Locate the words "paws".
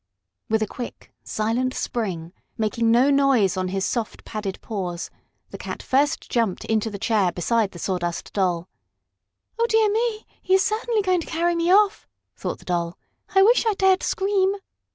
4.59-5.11